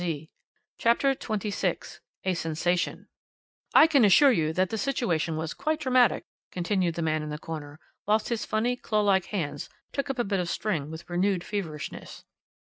CHAPTER 0.79 1.13
XXVI 1.13 1.99
A 2.23 2.33
SENSATION 2.33 3.07
"I 3.75 3.85
can 3.85 4.03
assure 4.03 4.31
you 4.31 4.51
that 4.51 4.71
the 4.71 4.77
situation 4.79 5.37
was 5.37 5.53
quite 5.53 5.79
dramatic," 5.79 6.25
continued 6.51 6.95
the 6.95 7.03
man 7.03 7.21
in 7.21 7.29
the 7.29 7.37
corner, 7.37 7.79
whilst 8.07 8.29
his 8.29 8.43
funny, 8.43 8.75
claw 8.75 9.01
like 9.01 9.25
hands 9.25 9.69
took 9.93 10.09
up 10.09 10.17
a 10.17 10.23
bit 10.23 10.39
of 10.39 10.49
string 10.49 10.89
with 10.89 11.07
renewed 11.07 11.43
feverishness. 11.43 12.25